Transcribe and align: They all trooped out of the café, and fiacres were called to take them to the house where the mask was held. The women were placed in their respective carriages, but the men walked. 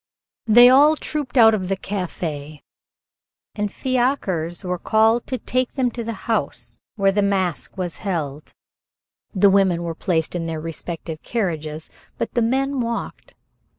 They 0.47 0.67
all 0.67 0.95
trooped 0.95 1.37
out 1.37 1.53
of 1.53 1.67
the 1.67 1.77
café, 1.77 2.63
and 3.53 3.71
fiacres 3.71 4.63
were 4.63 4.79
called 4.79 5.27
to 5.27 5.37
take 5.37 5.73
them 5.73 5.91
to 5.91 6.03
the 6.03 6.13
house 6.25 6.81
where 6.95 7.11
the 7.11 7.21
mask 7.21 7.77
was 7.77 7.97
held. 7.97 8.55
The 9.35 9.51
women 9.51 9.83
were 9.83 9.93
placed 9.93 10.33
in 10.33 10.47
their 10.47 10.59
respective 10.59 11.21
carriages, 11.21 11.91
but 12.17 12.33
the 12.33 12.41
men 12.41 12.79
walked. 12.81 13.35